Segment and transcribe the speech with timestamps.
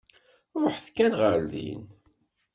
[0.61, 1.83] Ṛuḥet kan ɣer din.